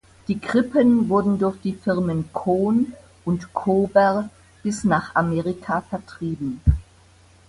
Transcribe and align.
Die 0.27 0.39
Krippen 0.39 1.09
wurden 1.09 1.37
durch 1.37 1.61
die 1.61 1.73
Firmen 1.73 2.27
Kohn 2.33 2.93
und 3.23 3.53
Kober 3.53 4.31
bis 4.63 4.83
nach 4.83 5.13
Amerika 5.13 5.81
vertrieben. 5.81 6.59